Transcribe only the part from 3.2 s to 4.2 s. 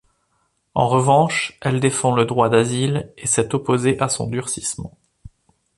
s’est opposée à